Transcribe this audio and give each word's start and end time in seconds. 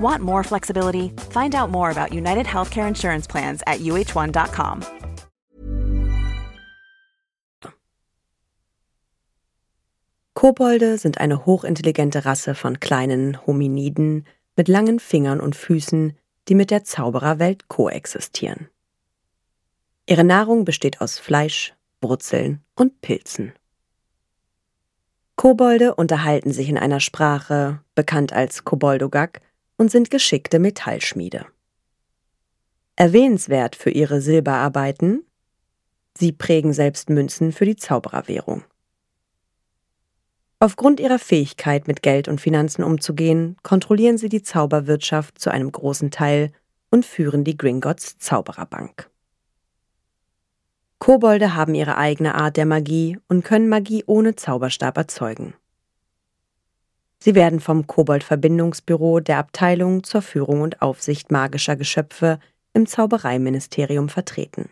Want 0.00 0.22
more 0.22 0.44
flexibility? 0.44 1.12
Find 1.30 1.54
out 1.54 1.70
more 1.70 1.90
about 1.90 2.12
United 2.12 2.46
Healthcare 2.46 2.86
Insurance 2.86 3.26
Plans 3.26 3.62
at 3.66 3.80
uh1.com. 3.80 4.82
Kobolde 10.34 10.98
sind 10.98 11.18
eine 11.18 11.46
hochintelligente 11.46 12.24
Rasse 12.24 12.54
von 12.54 12.78
kleinen 12.78 13.44
Hominiden 13.44 14.24
mit 14.54 14.68
langen 14.68 15.00
Fingern 15.00 15.40
und 15.40 15.56
Füßen, 15.56 16.16
die 16.48 16.54
mit 16.54 16.70
der 16.70 16.84
Zaubererwelt 16.84 17.66
koexistieren. 17.66 18.68
Ihre 20.06 20.22
Nahrung 20.22 20.64
besteht 20.64 21.00
aus 21.00 21.18
Fleisch, 21.18 21.74
Wurzeln 22.00 22.62
und 22.76 23.00
Pilzen. 23.00 23.52
Kobolde 25.34 25.96
unterhalten 25.96 26.52
sich 26.52 26.68
in 26.68 26.78
einer 26.78 27.00
Sprache, 27.00 27.80
bekannt 27.96 28.32
als 28.32 28.64
Koboldogak, 28.64 29.40
und 29.78 29.90
sind 29.90 30.10
geschickte 30.10 30.58
Metallschmiede. 30.58 31.46
Erwähnenswert 32.96 33.76
für 33.76 33.90
ihre 33.90 34.20
Silberarbeiten, 34.20 35.24
sie 36.18 36.32
prägen 36.32 36.74
selbst 36.74 37.08
Münzen 37.08 37.52
für 37.52 37.64
die 37.64 37.76
Zaubererwährung. 37.76 38.64
Aufgrund 40.60 40.98
ihrer 40.98 41.20
Fähigkeit, 41.20 41.86
mit 41.86 42.02
Geld 42.02 42.26
und 42.26 42.40
Finanzen 42.40 42.82
umzugehen, 42.82 43.56
kontrollieren 43.62 44.18
sie 44.18 44.28
die 44.28 44.42
Zauberwirtschaft 44.42 45.38
zu 45.38 45.50
einem 45.50 45.70
großen 45.70 46.10
Teil 46.10 46.50
und 46.90 47.06
führen 47.06 47.44
die 47.44 47.56
Gringotts 47.56 48.18
Zaubererbank. 48.18 49.08
Kobolde 50.98 51.54
haben 51.54 51.76
ihre 51.76 51.96
eigene 51.96 52.34
Art 52.34 52.56
der 52.56 52.66
Magie 52.66 53.18
und 53.28 53.44
können 53.44 53.68
Magie 53.68 54.02
ohne 54.06 54.34
Zauberstab 54.34 54.96
erzeugen. 54.96 55.54
Sie 57.20 57.34
werden 57.34 57.60
vom 57.60 57.86
Kobold-Verbindungsbüro 57.86 59.20
der 59.20 59.38
Abteilung 59.38 60.04
zur 60.04 60.22
Führung 60.22 60.60
und 60.60 60.82
Aufsicht 60.82 61.32
magischer 61.32 61.76
Geschöpfe 61.76 62.38
im 62.72 62.86
Zaubereiministerium 62.86 64.08
vertreten. 64.08 64.70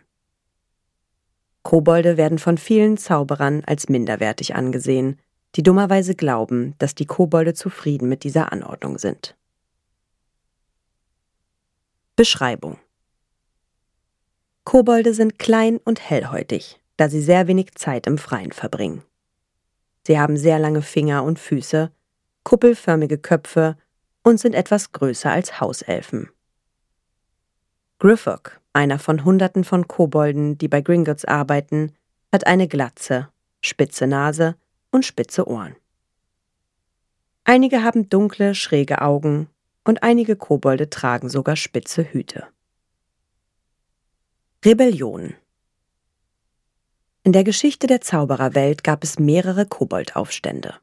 Kobolde 1.62 2.17
werden 2.17 2.39
von 2.39 2.59
vielen 2.59 2.97
Zauberern 2.97 3.65
als 3.67 3.89
minderwertig 3.89 4.55
angesehen, 4.55 5.19
die 5.57 5.65
dummerweise 5.65 6.15
glauben, 6.15 6.75
dass 6.79 6.95
die 6.95 7.07
Kobolde 7.07 7.55
zufrieden 7.55 8.09
mit 8.09 8.23
dieser 8.23 8.53
Anordnung 8.53 8.99
sind. 8.99 9.37
Beschreibung 12.15 12.78
Kobolde 14.63 15.15
sind 15.15 15.39
klein 15.39 15.78
und 15.78 16.01
hellhäutig, 16.09 16.81
da 16.97 17.09
sie 17.09 17.21
sehr 17.21 17.49
wenig 17.49 17.75
Zeit 17.75 18.07
im 18.07 18.19
Freien 18.19 18.53
verbringen. 18.53 19.03
Sie 20.07 20.19
haben 20.19 20.37
sehr 20.37 20.59
lange 20.59 20.83
Finger 20.83 21.25
und 21.25 21.39
Füße, 21.39 21.91
kuppelförmige 22.47 23.19
Köpfe 23.19 23.77
und 24.23 24.39
sind 24.39 24.55
etwas 24.55 24.93
größer 24.93 25.33
als 25.33 25.61
Hauselfen. 25.61 26.31
Griffok, 27.99 28.61
einer 28.73 29.01
von 29.01 29.25
Hunderten 29.25 29.65
von 29.65 29.89
Kobolden, 29.89 30.57
die 30.57 30.69
bei 30.69 30.81
Gringotts 30.81 31.25
arbeiten, 31.25 31.93
hat 32.31 32.47
eine 32.47 32.69
Glatze, 32.69 33.29
spitze 33.61 34.07
Nase 34.07 34.55
und 34.93 35.05
spitze 35.05 35.49
Ohren. 35.49 35.75
Einige 37.43 37.83
haben 37.83 38.09
dunkle, 38.09 38.55
schräge 38.55 39.03
Augen 39.03 39.49
und 39.83 40.05
einige 40.05 40.37
Kobolde 40.37 40.89
tragen 40.89 41.28
sogar 41.28 41.57
spitze 41.57 42.05
Hüte. 42.05 42.47
Rebellion 44.65 45.34
In 47.25 47.33
der 47.33 47.43
Geschichte 47.43 47.89
der 47.89 48.03
Zaubererwelt 48.03 48.84
gab 48.84 49.03
es 49.03 49.19
mehrere 49.19 49.67
Koboldaufstände. 49.67 50.75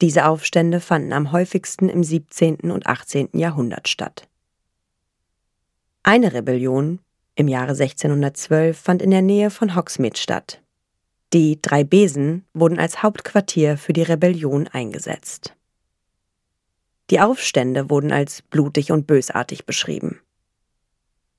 Diese 0.00 0.26
Aufstände 0.26 0.80
fanden 0.80 1.12
am 1.12 1.32
häufigsten 1.32 1.88
im 1.88 2.04
17. 2.04 2.70
und 2.70 2.86
18. 2.86 3.30
Jahrhundert 3.32 3.88
statt. 3.88 4.28
Eine 6.04 6.32
Rebellion 6.32 7.00
im 7.34 7.48
Jahre 7.48 7.72
1612 7.72 8.78
fand 8.78 9.02
in 9.02 9.10
der 9.10 9.22
Nähe 9.22 9.50
von 9.50 9.74
Hogsmeade 9.74 10.18
statt, 10.18 10.62
die 11.32 11.60
drei 11.60 11.84
Besen 11.84 12.44
wurden 12.54 12.78
als 12.78 13.02
Hauptquartier 13.02 13.76
für 13.76 13.92
die 13.92 14.02
Rebellion 14.02 14.68
eingesetzt. 14.68 15.54
Die 17.10 17.20
Aufstände 17.20 17.90
wurden 17.90 18.12
als 18.12 18.42
blutig 18.42 18.92
und 18.92 19.06
bösartig 19.06 19.66
beschrieben. 19.66 20.20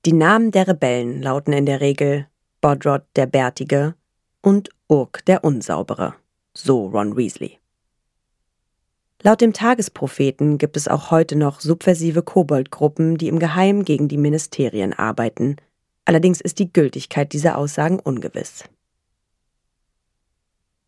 Die 0.04 0.12
Namen 0.12 0.50
der 0.50 0.68
Rebellen 0.68 1.22
lauten 1.22 1.52
in 1.52 1.66
der 1.66 1.80
Regel 1.80 2.26
Bodrod 2.60 3.02
der 3.16 3.26
Bärtige 3.26 3.94
und 4.42 4.70
Urk 4.88 5.24
der 5.26 5.44
Unsaubere, 5.44 6.14
so 6.54 6.86
Ron 6.86 7.16
Weasley. 7.16 7.59
Laut 9.22 9.42
dem 9.42 9.52
Tagespropheten 9.52 10.56
gibt 10.56 10.78
es 10.78 10.88
auch 10.88 11.10
heute 11.10 11.36
noch 11.36 11.60
subversive 11.60 12.22
Koboldgruppen, 12.22 13.18
die 13.18 13.28
im 13.28 13.38
Geheimen 13.38 13.84
gegen 13.84 14.08
die 14.08 14.16
Ministerien 14.16 14.94
arbeiten. 14.94 15.56
Allerdings 16.06 16.40
ist 16.40 16.58
die 16.58 16.72
Gültigkeit 16.72 17.34
dieser 17.34 17.58
Aussagen 17.58 18.00
ungewiss. 18.00 18.64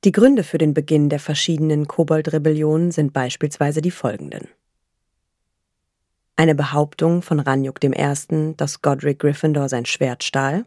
Die 0.05 0.13
Gründe 0.13 0.45
für 0.45 0.59
den 0.59 0.73
Beginn 0.73 1.11
der 1.11 1.21
verschiedenen 1.21 1.87
Kobold-Rebellionen 1.87 2.91
sind 2.91 3.13
beispielsweise 3.13 3.83
die 3.83 3.91
folgenden. 3.91 4.49
Eine 6.35 6.55
Behauptung 6.55 7.21
von 7.21 7.39
Ranjuk 7.39 7.85
I., 7.85 8.55
dass 8.57 8.83
Godric 8.83 9.19
Gryffindor 9.21 9.69
sein 9.69 9.85
Schwert 9.85 10.25
stahl. 10.25 10.65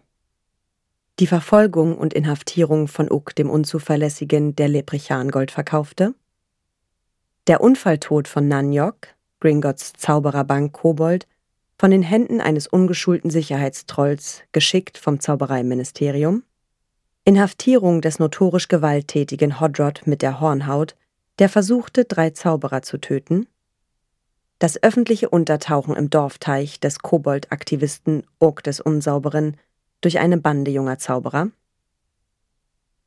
Die 1.19 1.27
Verfolgung 1.27 1.97
und 1.97 2.13
Inhaftierung 2.13 2.87
von 2.87 3.11
Uck 3.11 3.35
dem 3.35 3.49
Unzuverlässigen, 3.49 4.55
der 4.55 4.67
Leprichan-Gold 4.67 5.49
verkaufte. 5.49 6.13
Der 7.47 7.61
Unfalltod 7.61 8.27
von 8.27 8.47
Nanyok, 8.47 9.09
Gringotts 9.39 9.93
Zaubererbank 9.93 10.73
Kobold, 10.73 11.27
von 11.77 11.91
den 11.91 12.01
Händen 12.01 12.41
eines 12.41 12.65
ungeschulten 12.65 13.29
Sicherheitstrolls, 13.29 14.41
geschickt 14.51 14.97
vom 14.97 15.19
Zaubereiministerium. 15.19 16.41
Inhaftierung 17.23 18.01
des 18.01 18.17
notorisch 18.17 18.67
gewalttätigen 18.67 19.59
Hodrod 19.59 20.07
mit 20.07 20.23
der 20.23 20.39
Hornhaut, 20.39 20.95
der 21.37 21.47
versuchte, 21.47 22.05
drei 22.05 22.31
Zauberer 22.31 22.81
zu 22.81 22.97
töten, 22.97 23.47
das 24.57 24.81
öffentliche 24.81 25.29
Untertauchen 25.29 25.95
im 25.95 26.09
Dorfteich 26.09 26.79
des 26.79 26.99
Kobold-Aktivisten 26.99 28.23
Ork 28.39 28.63
des 28.63 28.79
Unsauberen 28.79 29.57
durch 30.01 30.17
eine 30.17 30.37
Bande 30.37 30.71
junger 30.71 30.97
Zauberer, 30.97 31.49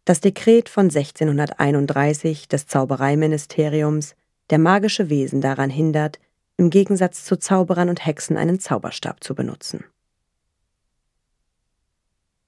das 0.04 0.20
Dekret 0.20 0.68
von 0.68 0.86
1631 0.86 2.48
des 2.48 2.66
Zaubereiministeriums, 2.66 4.14
der 4.50 4.58
magische 4.58 5.10
Wesen 5.10 5.40
daran 5.40 5.70
hindert, 5.70 6.18
im 6.56 6.70
Gegensatz 6.70 7.24
zu 7.24 7.36
Zauberern 7.38 7.88
und 7.88 8.04
Hexen 8.04 8.36
einen 8.36 8.60
Zauberstab 8.60 9.22
zu 9.22 9.34
benutzen. 9.34 9.84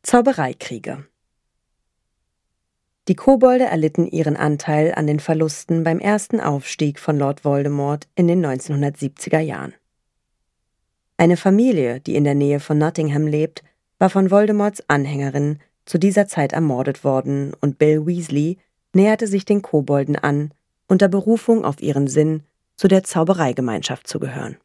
Zaubereikriege 0.02 1.04
die 3.10 3.16
Kobolde 3.16 3.64
erlitten 3.64 4.06
ihren 4.06 4.36
Anteil 4.36 4.94
an 4.94 5.08
den 5.08 5.18
Verlusten 5.18 5.82
beim 5.82 5.98
ersten 5.98 6.38
Aufstieg 6.38 7.00
von 7.00 7.18
Lord 7.18 7.44
Voldemort 7.44 8.06
in 8.14 8.28
den 8.28 8.46
1970er 8.46 9.40
Jahren. 9.40 9.74
Eine 11.16 11.36
Familie, 11.36 11.98
die 11.98 12.14
in 12.14 12.22
der 12.22 12.36
Nähe 12.36 12.60
von 12.60 12.78
Nottingham 12.78 13.26
lebt, 13.26 13.64
war 13.98 14.10
von 14.10 14.30
Voldemorts 14.30 14.84
Anhängerinnen 14.88 15.60
zu 15.86 15.98
dieser 15.98 16.28
Zeit 16.28 16.52
ermordet 16.52 17.02
worden 17.02 17.52
und 17.60 17.78
Bill 17.78 18.06
Weasley 18.06 18.58
näherte 18.94 19.26
sich 19.26 19.44
den 19.44 19.60
Kobolden 19.60 20.14
an, 20.14 20.52
unter 20.90 21.08
Berufung 21.08 21.64
auf 21.64 21.80
ihren 21.80 22.08
Sinn, 22.08 22.42
zu 22.76 22.88
der 22.88 23.04
Zaubereigemeinschaft 23.04 24.06
zu 24.06 24.18
gehören. 24.18 24.56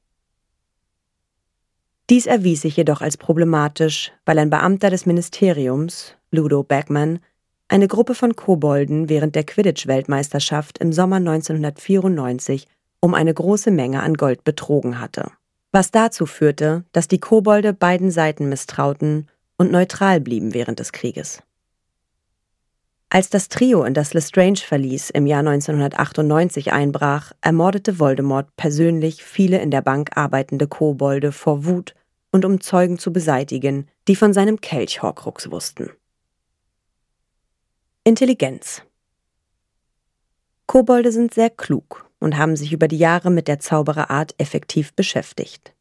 Dies 2.10 2.26
erwies 2.26 2.62
sich 2.62 2.78
jedoch 2.78 3.02
als 3.02 3.18
problematisch, 3.18 4.12
weil 4.26 4.40
ein 4.40 4.50
Beamter 4.50 4.90
des 4.90 5.06
Ministeriums, 5.06 6.16
Ludo 6.32 6.64
Bagman, 6.64 7.20
eine 7.68 7.88
Gruppe 7.88 8.14
von 8.14 8.36
Kobolden 8.36 9.10
während 9.10 9.36
der 9.36 9.44
Quidditch-Weltmeisterschaft 9.44 10.78
im 10.78 10.94
Sommer 10.94 11.18
1994 11.18 12.68
um 13.00 13.14
eine 13.14 13.34
große 13.34 13.72
Menge 13.72 14.02
an 14.02 14.16
Gold 14.16 14.44
betrogen 14.44 15.00
hatte. 15.00 15.32
Was 15.72 15.92
dazu 15.92 16.26
führte, 16.26 16.86
dass 16.92 17.08
die 17.08 17.20
Kobolde 17.20 17.74
beiden 17.74 18.12
Seiten 18.12 18.50
misstrauten 18.50 19.28
und 19.58 19.72
neutral 19.72 20.22
blieben 20.22 20.54
während 20.54 20.80
des 20.80 20.92
Krieges. 20.92 21.42
Als 23.10 23.30
das 23.30 23.48
Trio 23.50 23.84
in 23.84 23.94
das 23.94 24.14
Lestrange 24.14 24.58
verließ 24.58 25.12
im 25.12 25.26
Jahr 25.26 25.40
1998 25.40 26.74
einbrach, 26.74 27.32
ermordete 27.42 28.00
Voldemort 28.00 28.56
persönlich 28.58 29.24
viele 29.24 29.62
in 29.62 29.72
der 29.72 29.82
Bank 29.82 30.18
arbeitende 30.18 30.68
Kobolde 30.68 31.32
vor 31.32 31.66
Wut 31.66 31.94
und 32.32 32.46
um 32.46 32.60
Zeugen 32.60 32.98
zu 32.98 33.14
beseitigen, 33.14 33.88
die 34.08 34.16
von 34.16 34.34
seinem 34.34 34.60
Kelch 34.60 35.02
Horcrux 35.02 35.52
wussten. 35.52 35.92
Intelligenz 38.04 38.82
Kobolde 40.66 41.12
sind 41.12 41.34
sehr 41.34 41.50
klug 41.50 42.10
und 42.20 42.38
haben 42.38 42.56
sich 42.56 42.74
über 42.74 42.88
die 42.88 42.98
Jahre 42.98 43.30
mit 43.30 43.48
der 43.48 43.60
Zaubererart 43.60 44.36
effektiv 44.38 44.94
beschäftigt. 44.94 45.74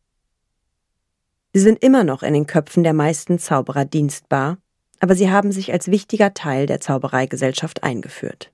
Sie 1.53 1.61
sind 1.61 1.83
immer 1.83 2.05
noch 2.05 2.23
in 2.23 2.35
den 2.35 2.47
Köpfen 2.47 2.83
der 2.83 2.93
meisten 2.93 3.39
Zauberer 3.39 3.85
dienstbar, 3.85 4.59
aber 5.05 5.15
sie 5.15 5.31
haben 5.31 5.53
sich 5.53 5.71
als 5.71 5.91
wichtiger 5.91 6.33
Teil 6.33 6.65
der 6.65 6.81
Zaubereigesellschaft 6.81 7.83
eingeführt. 7.83 8.51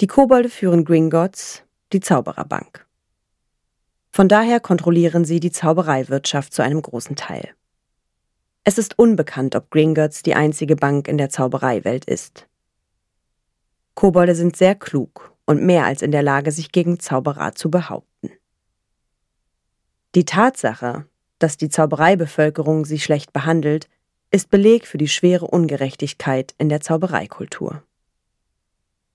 Die 0.00 0.06
Kobolde 0.06 0.48
führen 0.48 0.86
Gringotts, 0.86 1.64
die 1.92 2.00
Zaubererbank. 2.00 2.86
Von 4.10 4.28
daher 4.28 4.58
kontrollieren 4.58 5.26
sie 5.26 5.38
die 5.38 5.50
Zaubereiwirtschaft 5.50 6.54
zu 6.54 6.62
einem 6.62 6.80
großen 6.80 7.14
Teil. 7.14 7.50
Es 8.64 8.78
ist 8.78 8.98
unbekannt, 8.98 9.54
ob 9.54 9.70
Gringotts 9.70 10.22
die 10.22 10.34
einzige 10.34 10.76
Bank 10.76 11.08
in 11.08 11.18
der 11.18 11.28
Zaubereiwelt 11.28 12.06
ist. 12.06 12.48
Kobolde 13.92 14.34
sind 14.34 14.56
sehr 14.56 14.74
klug 14.74 15.36
und 15.44 15.62
mehr 15.62 15.84
als 15.84 16.00
in 16.00 16.10
der 16.10 16.22
Lage, 16.22 16.52
sich 16.52 16.72
gegen 16.72 16.98
Zauberer 16.98 17.54
zu 17.54 17.70
behaupten. 17.70 18.30
Die 20.14 20.24
Tatsache, 20.24 21.04
dass 21.38 21.58
die 21.58 21.68
Zaubereibevölkerung 21.68 22.86
sie 22.86 22.98
schlecht 22.98 23.34
behandelt, 23.34 23.90
ist 24.32 24.50
Beleg 24.50 24.86
für 24.86 24.98
die 24.98 25.08
schwere 25.08 25.46
Ungerechtigkeit 25.46 26.54
in 26.58 26.68
der 26.68 26.80
Zaubereikultur. 26.80 27.82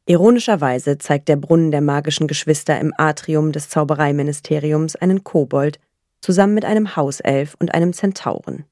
Ironischerweise 0.05 0.99
zeigt 0.99 1.27
der 1.27 1.35
Brunnen 1.35 1.71
der 1.71 1.81
magischen 1.81 2.27
Geschwister 2.27 2.79
im 2.79 2.93
Atrium 2.97 3.51
des 3.51 3.67
Zaubereiministeriums 3.67 4.95
einen 4.95 5.23
Kobold 5.23 5.79
zusammen 6.21 6.53
mit 6.53 6.63
einem 6.63 6.95
Hauself 6.95 7.55
und 7.59 7.73
einem 7.73 7.91
Zentauren, 7.93 8.63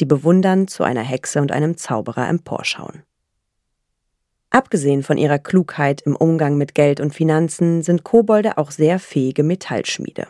die 0.00 0.04
bewundernd 0.04 0.68
zu 0.68 0.82
einer 0.82 1.02
Hexe 1.02 1.40
und 1.40 1.52
einem 1.52 1.76
Zauberer 1.76 2.28
emporschauen. 2.28 3.04
Abgesehen 4.50 5.02
von 5.02 5.16
ihrer 5.16 5.38
Klugheit 5.38 6.02
im 6.02 6.14
Umgang 6.14 6.58
mit 6.58 6.74
Geld 6.74 7.00
und 7.00 7.14
Finanzen 7.14 7.82
sind 7.82 8.04
Kobolde 8.04 8.58
auch 8.58 8.70
sehr 8.70 8.98
fähige 8.98 9.44
Metallschmiede. 9.44 10.26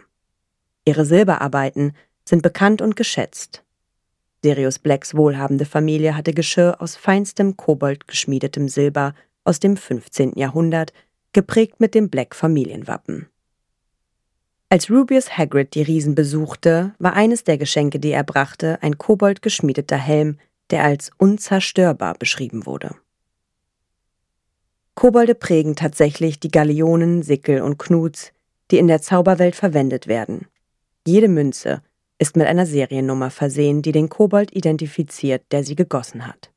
Ihre 0.84 1.04
Silberarbeiten 1.04 1.94
sind 2.25 2.42
bekannt 2.42 2.82
und 2.82 2.94
geschätzt. 2.94 3.64
Sirius 4.44 4.80
Blacks 4.80 5.14
wohlhabende 5.14 5.64
Familie 5.64 6.16
hatte 6.16 6.32
Geschirr 6.32 6.80
aus 6.80 6.96
feinstem 6.96 7.56
Kobold 7.56 8.08
geschmiedetem 8.08 8.68
Silber 8.68 9.14
aus 9.44 9.60
dem 9.60 9.76
15. 9.76 10.32
Jahrhundert, 10.36 10.92
geprägt 11.32 11.78
mit 11.78 11.94
dem 11.94 12.10
Black-Familienwappen. 12.10 13.28
Als 14.68 14.90
Rubius 14.90 15.36
Hagrid 15.36 15.74
die 15.74 15.82
Riesen 15.82 16.14
besuchte, 16.14 16.94
war 16.98 17.12
eines 17.12 17.44
der 17.44 17.58
Geschenke, 17.58 18.00
die 18.00 18.10
er 18.10 18.24
brachte, 18.24 18.82
ein 18.82 18.98
koboldgeschmiedeter 18.98 19.96
Helm, 19.96 20.38
der 20.70 20.84
als 20.84 21.10
unzerstörbar 21.18 22.14
beschrieben 22.14 22.66
wurde. 22.66 22.94
Kobolde 24.94 25.34
prägen 25.34 25.76
tatsächlich 25.76 26.40
die 26.40 26.50
Galeonen, 26.50 27.22
Sickel 27.22 27.62
und 27.62 27.78
Knuts, 27.78 28.32
die 28.70 28.78
in 28.78 28.88
der 28.88 29.02
Zauberwelt 29.02 29.54
verwendet 29.54 30.06
werden. 30.06 30.46
Jede 31.06 31.28
Münze 31.28 31.82
ist 32.22 32.36
mit 32.36 32.46
einer 32.46 32.66
Seriennummer 32.66 33.30
versehen, 33.30 33.82
die 33.82 33.90
den 33.90 34.08
Kobold 34.08 34.54
identifiziert, 34.54 35.42
der 35.50 35.64
sie 35.64 35.74
gegossen 35.74 36.24
hat. 36.24 36.52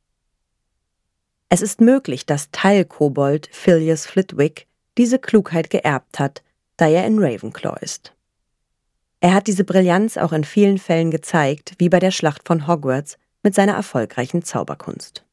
Es 1.49 1.63
ist 1.63 1.81
möglich, 1.81 2.27
dass 2.27 2.51
Teilkobold 2.51 3.49
Phileas 3.51 4.05
Flitwick 4.05 4.67
diese 4.95 5.17
Klugheit 5.17 5.71
geerbt 5.71 6.19
hat, 6.19 6.43
da 6.77 6.87
er 6.87 7.07
in 7.07 7.17
Ravenclaw 7.17 7.77
ist. 7.81 8.13
Er 9.21 9.33
hat 9.33 9.47
diese 9.47 9.63
Brillanz 9.63 10.17
auch 10.17 10.33
in 10.33 10.43
vielen 10.43 10.77
Fällen 10.77 11.09
gezeigt, 11.09 11.73
wie 11.79 11.89
bei 11.89 11.99
der 11.99 12.11
Schlacht 12.11 12.45
von 12.45 12.67
Hogwarts 12.67 13.17
mit 13.41 13.55
seiner 13.55 13.73
erfolgreichen 13.73 14.43
Zauberkunst. 14.43 15.25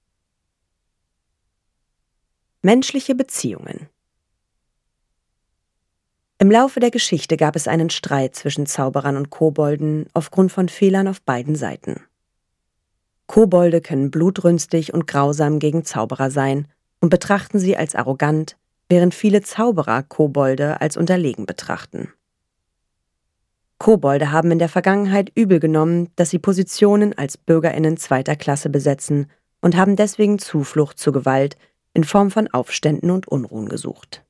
Menschliche 2.62 3.14
Beziehungen 3.14 3.90
Im 6.43 6.50
Laufe 6.50 6.81
der 6.81 6.91
Geschichte 6.91 7.37
gab 7.37 7.55
es 7.55 7.69
einen 7.69 7.89
Streit 7.89 8.35
zwischen 8.35 8.67
Zauberern 8.67 9.17
und 9.17 9.31
Kobolden 9.31 10.06
aufgrund 10.12 10.50
von 10.50 10.69
Fehlern 10.69 11.06
auf 11.06 11.23
beiden 11.23 11.55
Seiten. 11.55 12.00
Kobolde 13.29 13.81
können 13.81 14.11
blutrünstig 14.11 14.93
und 14.93 15.06
grausam 15.06 15.61
gegen 15.61 15.85
Zauberer 15.85 16.33
sein 16.33 16.67
und 17.00 17.11
betrachten 17.11 17.61
sie 17.61 17.77
als 17.77 17.94
arrogant, 17.94 18.56
während 18.89 19.15
viele 19.15 19.43
Zauberer 19.43 20.03
Kobolde 20.03 20.81
als 20.81 20.97
unterlegen 20.97 21.47
betrachten. 21.47 22.12
Kobolde 23.79 24.33
haben 24.33 24.50
in 24.50 24.59
der 24.59 24.69
Vergangenheit 24.69 25.31
übel 25.37 25.61
genommen, 25.61 26.09
dass 26.17 26.31
sie 26.31 26.41
Positionen 26.41 27.17
als 27.17 27.38
Bürgerinnen 27.38 27.99
zweiter 27.99 28.35
Klasse 28.35 28.69
besetzen 28.69 29.31
und 29.61 29.77
haben 29.77 29.95
deswegen 29.95 30.41
Zuflucht 30.41 30.99
zur 30.99 31.12
Gewalt 31.12 31.56
in 31.95 32.03
Form 32.03 32.33
von 32.33 32.49
Aufständen 32.49 33.12
und 33.12 33.29
Unruhen 33.29 33.69
gesucht. 33.69 34.25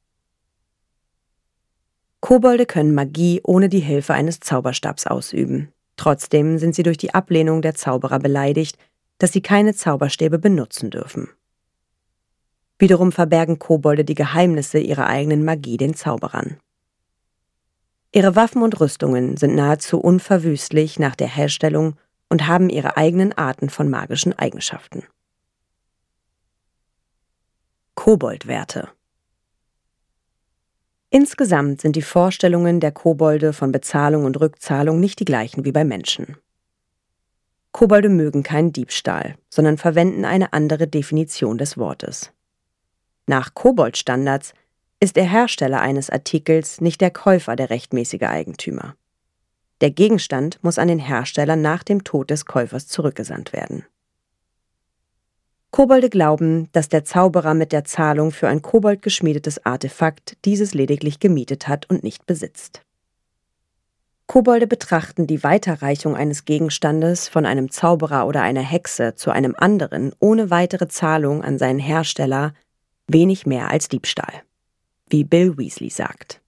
Kobolde 2.22 2.66
können 2.66 2.94
Magie 2.94 3.40
ohne 3.42 3.68
die 3.68 3.80
Hilfe 3.80 4.14
eines 4.14 4.38
Zauberstabs 4.38 5.08
ausüben. 5.08 5.72
Trotzdem 5.96 6.56
sind 6.56 6.72
sie 6.72 6.84
durch 6.84 6.96
die 6.96 7.12
Ablehnung 7.12 7.62
der 7.62 7.74
Zauberer 7.74 8.20
beleidigt, 8.20 8.78
dass 9.18 9.32
sie 9.32 9.42
keine 9.42 9.74
Zauberstäbe 9.74 10.38
benutzen 10.38 10.90
dürfen. 10.90 11.28
Wiederum 12.78 13.10
verbergen 13.10 13.58
Kobolde 13.58 14.04
die 14.04 14.14
Geheimnisse 14.14 14.78
ihrer 14.78 15.08
eigenen 15.08 15.44
Magie 15.44 15.76
den 15.76 15.94
Zauberern. 15.94 16.58
Ihre 18.12 18.36
Waffen 18.36 18.62
und 18.62 18.78
Rüstungen 18.78 19.36
sind 19.36 19.56
nahezu 19.56 19.98
unverwüstlich 19.98 21.00
nach 21.00 21.16
der 21.16 21.28
Herstellung 21.28 21.96
und 22.28 22.46
haben 22.46 22.70
ihre 22.70 22.96
eigenen 22.96 23.32
Arten 23.32 23.68
von 23.68 23.90
magischen 23.90 24.32
Eigenschaften. 24.38 25.02
Koboldwerte 27.96 28.88
Insgesamt 31.14 31.82
sind 31.82 31.94
die 31.94 32.00
Vorstellungen 32.00 32.80
der 32.80 32.90
Kobolde 32.90 33.52
von 33.52 33.70
Bezahlung 33.70 34.24
und 34.24 34.40
Rückzahlung 34.40 34.98
nicht 34.98 35.20
die 35.20 35.26
gleichen 35.26 35.66
wie 35.66 35.70
bei 35.70 35.84
Menschen. 35.84 36.38
Kobolde 37.70 38.08
mögen 38.08 38.42
keinen 38.42 38.72
Diebstahl, 38.72 39.34
sondern 39.50 39.76
verwenden 39.76 40.24
eine 40.24 40.54
andere 40.54 40.88
Definition 40.88 41.58
des 41.58 41.76
Wortes. 41.76 42.32
Nach 43.26 43.52
Koboldstandards 43.52 44.54
ist 45.00 45.16
der 45.16 45.30
Hersteller 45.30 45.82
eines 45.82 46.08
Artikels 46.08 46.80
nicht 46.80 47.02
der 47.02 47.10
Käufer 47.10 47.56
der 47.56 47.68
rechtmäßige 47.68 48.22
Eigentümer. 48.22 48.96
Der 49.82 49.90
Gegenstand 49.90 50.64
muss 50.64 50.78
an 50.78 50.88
den 50.88 50.98
Hersteller 50.98 51.56
nach 51.56 51.82
dem 51.82 52.04
Tod 52.04 52.30
des 52.30 52.46
Käufers 52.46 52.88
zurückgesandt 52.88 53.52
werden. 53.52 53.84
Kobolde 55.72 56.10
glauben, 56.10 56.68
dass 56.72 56.90
der 56.90 57.02
Zauberer 57.02 57.54
mit 57.54 57.72
der 57.72 57.84
Zahlung 57.84 58.30
für 58.30 58.46
ein 58.46 58.60
koboldgeschmiedetes 58.60 59.64
Artefakt 59.64 60.36
dieses 60.44 60.74
lediglich 60.74 61.18
gemietet 61.18 61.66
hat 61.66 61.88
und 61.88 62.04
nicht 62.04 62.26
besitzt. 62.26 62.82
Kobolde 64.26 64.66
betrachten 64.66 65.26
die 65.26 65.42
Weiterreichung 65.42 66.14
eines 66.14 66.44
Gegenstandes 66.44 67.26
von 67.26 67.46
einem 67.46 67.70
Zauberer 67.70 68.26
oder 68.26 68.42
einer 68.42 68.60
Hexe 68.60 69.14
zu 69.14 69.30
einem 69.30 69.54
anderen 69.56 70.12
ohne 70.20 70.50
weitere 70.50 70.88
Zahlung 70.88 71.42
an 71.42 71.56
seinen 71.56 71.78
Hersteller 71.78 72.52
wenig 73.08 73.46
mehr 73.46 73.70
als 73.70 73.88
Diebstahl, 73.88 74.42
wie 75.08 75.24
Bill 75.24 75.56
Weasley 75.56 75.88
sagt. 75.88 76.42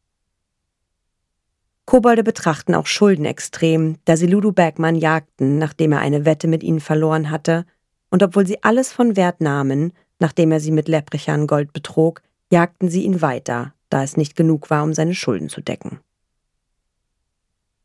Kobolde 1.86 2.24
betrachten 2.24 2.74
auch 2.74 2.86
Schulden 2.86 3.24
extrem, 3.24 3.96
da 4.04 4.18
sie 4.18 4.26
Ludo 4.26 4.52
Bagman 4.52 4.96
jagten, 4.96 5.56
nachdem 5.56 5.92
er 5.92 6.00
eine 6.00 6.26
Wette 6.26 6.46
mit 6.46 6.62
ihnen 6.62 6.80
verloren 6.80 7.30
hatte 7.30 7.64
und 8.10 8.22
obwohl 8.22 8.46
sie 8.46 8.62
alles 8.62 8.92
von 8.92 9.16
Wert 9.16 9.40
nahmen, 9.40 9.92
nachdem 10.18 10.52
er 10.52 10.60
sie 10.60 10.70
mit 10.70 10.88
Leprechern 10.88 11.46
Gold 11.46 11.72
betrog, 11.72 12.22
jagten 12.50 12.88
sie 12.88 13.04
ihn 13.04 13.20
weiter, 13.22 13.74
da 13.90 14.02
es 14.02 14.16
nicht 14.16 14.36
genug 14.36 14.70
war, 14.70 14.84
um 14.84 14.94
seine 14.94 15.14
Schulden 15.14 15.48
zu 15.48 15.60
decken. 15.60 16.00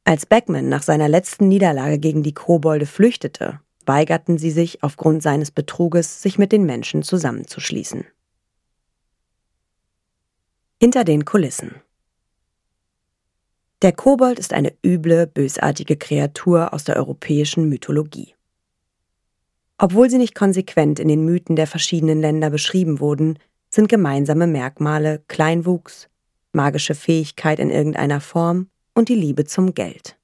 Als 0.03 0.25
Beckman 0.25 0.69
nach 0.69 0.83
seiner 0.83 1.07
letzten 1.07 1.47
Niederlage 1.47 1.99
gegen 1.99 2.23
die 2.23 2.33
Kobolde 2.33 2.85
flüchtete, 2.85 3.59
weigerten 3.85 4.37
sie 4.37 4.51
sich 4.51 4.83
aufgrund 4.83 5.21
seines 5.21 5.51
Betruges, 5.51 6.21
sich 6.21 6.37
mit 6.37 6.51
den 6.51 6.63
Menschen 6.63 7.03
zusammenzuschließen. 7.03 8.05
Hinter 10.81 11.03
den 11.03 11.25
Kulissen 11.25 11.75
Der 13.81 13.91
Kobold 13.91 14.39
ist 14.39 14.53
eine 14.53 14.73
üble, 14.83 15.27
bösartige 15.27 15.97
Kreatur 15.97 16.73
aus 16.73 16.85
der 16.85 16.95
europäischen 16.95 17.67
Mythologie. 17.69 18.33
Obwohl 19.81 20.09
sie 20.09 20.17
nicht 20.17 20.35
konsequent 20.35 20.99
in 20.99 21.07
den 21.07 21.23
Mythen 21.23 21.55
der 21.55 21.65
verschiedenen 21.65 22.19
Länder 22.19 22.49
beschrieben 22.49 22.99
wurden, 22.99 23.39
sind 23.69 23.87
gemeinsame 23.87 24.45
Merkmale 24.45 25.23
Kleinwuchs, 25.29 26.09
magische 26.51 26.95
Fähigkeit 26.95 27.59
in 27.59 27.69
irgendeiner 27.69 28.19
Form 28.19 28.67
und 28.93 29.07
die 29.07 29.15
Liebe 29.15 29.45
zum 29.45 29.73
Geld. 29.73 30.17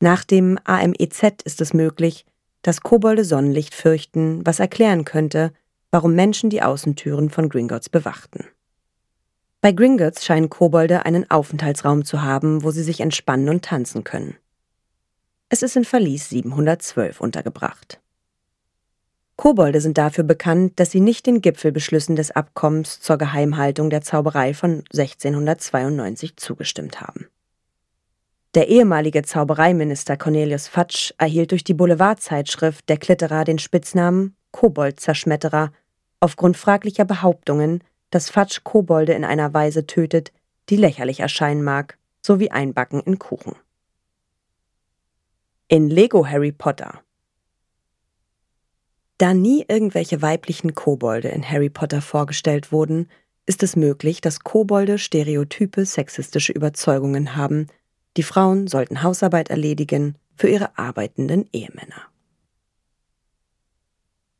Nach 0.00 0.24
dem 0.24 0.58
AMEZ 0.64 1.42
ist 1.44 1.60
es 1.60 1.72
möglich, 1.72 2.26
dass 2.62 2.80
Kobolde 2.80 3.24
Sonnenlicht 3.24 3.74
fürchten, 3.74 4.44
was 4.44 4.58
erklären 4.58 5.04
könnte, 5.04 5.52
warum 5.92 6.14
Menschen 6.14 6.50
die 6.50 6.62
Außentüren 6.62 7.30
von 7.30 7.48
Gringotts 7.48 7.88
bewachten. 7.88 8.44
Bei 9.60 9.70
Gringotts 9.70 10.24
scheinen 10.24 10.50
Kobolde 10.50 11.06
einen 11.06 11.30
Aufenthaltsraum 11.30 12.04
zu 12.04 12.22
haben, 12.22 12.64
wo 12.64 12.72
sie 12.72 12.82
sich 12.82 13.00
entspannen 13.00 13.48
und 13.48 13.64
tanzen 13.64 14.02
können. 14.02 14.36
Es 15.48 15.62
ist 15.62 15.76
in 15.76 15.84
Verlies 15.84 16.28
712 16.30 17.20
untergebracht. 17.20 18.00
Kobolde 19.36 19.80
sind 19.80 19.98
dafür 19.98 20.24
bekannt, 20.24 20.80
dass 20.80 20.90
sie 20.90 21.00
nicht 21.00 21.26
den 21.26 21.40
Gipfelbeschlüssen 21.40 22.16
des 22.16 22.30
Abkommens 22.30 23.00
zur 23.00 23.18
Geheimhaltung 23.18 23.90
der 23.90 24.00
Zauberei 24.00 24.54
von 24.54 24.82
1692 24.92 26.36
zugestimmt 26.36 27.00
haben. 27.00 27.26
Der 28.54 28.68
ehemalige 28.68 29.22
Zaubereiminister 29.22 30.16
Cornelius 30.16 30.66
Fatsch 30.66 31.12
erhielt 31.18 31.52
durch 31.52 31.62
die 31.62 31.74
Boulevardzeitschrift 31.74 32.88
Der 32.88 32.96
Klitterer 32.96 33.44
den 33.44 33.58
Spitznamen 33.58 34.34
Koboldzerschmetterer 34.52 35.70
aufgrund 36.20 36.56
fraglicher 36.56 37.04
Behauptungen, 37.04 37.84
dass 38.10 38.30
Fatsch 38.30 38.64
Kobolde 38.64 39.12
in 39.12 39.24
einer 39.24 39.52
Weise 39.52 39.86
tötet, 39.86 40.32
die 40.70 40.76
lächerlich 40.76 41.20
erscheinen 41.20 41.62
mag, 41.62 41.98
sowie 42.22 42.50
Einbacken 42.50 43.00
in 43.00 43.18
Kuchen. 43.18 43.54
In 45.68 45.90
Lego 45.90 46.24
Harry 46.24 46.52
Potter 46.52 47.02
Da 49.18 49.34
nie 49.34 49.64
irgendwelche 49.66 50.22
weiblichen 50.22 50.76
Kobolde 50.76 51.26
in 51.26 51.42
Harry 51.42 51.70
Potter 51.70 52.00
vorgestellt 52.00 52.70
wurden, 52.70 53.10
ist 53.46 53.64
es 53.64 53.74
möglich, 53.74 54.20
dass 54.20 54.44
Kobolde 54.44 54.96
stereotype 54.96 55.84
sexistische 55.84 56.52
Überzeugungen 56.52 57.34
haben, 57.34 57.66
die 58.16 58.22
Frauen 58.22 58.68
sollten 58.68 59.02
Hausarbeit 59.02 59.50
erledigen 59.50 60.14
für 60.36 60.48
ihre 60.48 60.78
arbeitenden 60.78 61.48
Ehemänner. 61.52 62.00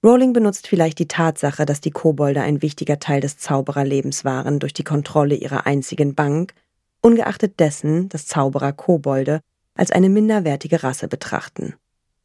Rowling 0.04 0.32
benutzt 0.32 0.68
vielleicht 0.68 1.00
die 1.00 1.08
Tatsache, 1.08 1.66
dass 1.66 1.80
die 1.80 1.90
Kobolde 1.90 2.42
ein 2.42 2.62
wichtiger 2.62 3.00
Teil 3.00 3.20
des 3.20 3.36
Zaubererlebens 3.36 4.24
waren 4.24 4.60
durch 4.60 4.74
die 4.74 4.84
Kontrolle 4.84 5.34
ihrer 5.34 5.66
einzigen 5.66 6.14
Bank, 6.14 6.54
ungeachtet 7.02 7.58
dessen, 7.58 8.08
dass 8.10 8.28
Zauberer 8.28 8.72
Kobolde 8.72 9.40
als 9.76 9.90
eine 9.90 10.08
minderwertige 10.08 10.82
Rasse 10.82 11.08
betrachten, 11.08 11.74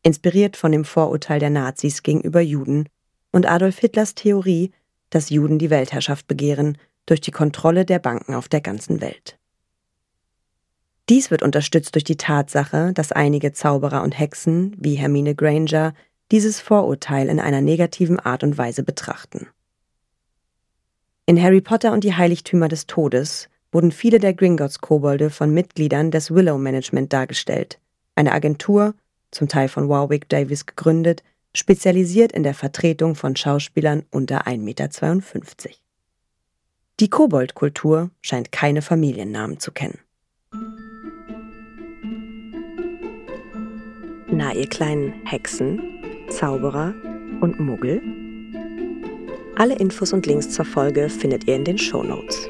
inspiriert 0.04 0.58
von 0.58 0.72
dem 0.72 0.86
Vorurteil 0.86 1.40
der 1.40 1.50
Nazis 1.50 2.04
gegenüber 2.04 2.42
Juden 2.42 2.90
und 3.32 3.46
Adolf 3.48 3.80
Hitlers 3.80 4.16
Theorie, 4.16 4.72
dass 5.10 5.30
Juden 5.30 5.60
die 5.60 5.70
Weltherrschaft 5.70 6.28
begehren 6.28 6.78
durch 7.06 7.22
die 7.22 7.32
Kontrolle 7.32 7.86
der 7.86 8.00
Banken 8.00 8.34
auf 8.34 8.48
der 8.48 8.62
ganzen 8.62 9.02
Welt. 9.02 9.38
Dies 11.10 11.30
wird 11.30 11.44
unterstützt 11.44 11.96
durch 11.96 12.06
die 12.06 12.18
Tatsache, 12.18 12.94
dass 12.94 13.12
einige 13.12 13.52
Zauberer 13.52 14.02
und 14.04 14.18
Hexen, 14.18 14.76
wie 14.80 14.96
Hermine 14.96 15.36
Granger, 15.36 15.94
dieses 16.32 16.62
Vorurteil 16.62 17.28
in 17.28 17.40
einer 17.40 17.60
negativen 17.60 18.20
Art 18.20 18.44
und 18.44 18.58
Weise 18.58 18.84
betrachten. 18.84 19.48
In 21.26 21.42
Harry 21.42 21.62
Potter 21.62 21.92
und 21.92 22.04
die 22.04 22.16
Heiligtümer 22.16 22.70
des 22.70 22.88
Todes 22.88 23.50
wurden 23.72 23.92
viele 23.92 24.20
der 24.20 24.34
Gringotts-Kobolde 24.34 25.30
von 25.30 25.54
Mitgliedern 25.54 26.12
des 26.12 26.32
Willow 26.32 26.58
Management 26.58 27.14
dargestellt, 27.14 27.80
eine 28.16 28.32
Agentur, 28.34 28.94
zum 29.32 29.48
Teil 29.48 29.70
von 29.70 29.88
Warwick 29.88 30.28
Davis 30.30 30.66
gegründet, 30.66 31.24
spezialisiert 31.56 32.32
in 32.32 32.44
der 32.44 32.54
Vertretung 32.54 33.16
von 33.16 33.36
Schauspielern 33.36 34.04
unter 34.12 34.48
1,52 34.48 34.58
Meter. 34.58 34.90
Die 37.00 37.10
Koboldkultur 37.10 38.12
scheint 38.22 38.52
keine 38.52 38.82
Familiennamen 38.82 39.60
zu 39.60 39.72
kennen. 39.72 40.00
Na, 44.28 44.54
ihr 44.54 44.68
kleinen 44.68 45.26
Hexen, 45.26 45.82
Zauberer 46.30 46.94
und 47.42 47.60
Muggel? 47.60 48.02
Alle 49.56 49.76
Infos 49.76 50.14
und 50.14 50.26
Links 50.26 50.50
zur 50.52 50.66
Folge 50.66 51.10
findet 51.10 51.48
ihr 51.48 51.56
in 51.56 51.66
den 51.66 51.78
Show 51.78 52.04
Notes. 52.04 52.50